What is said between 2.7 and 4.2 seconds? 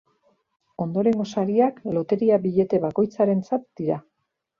bakoitzarentzat dira.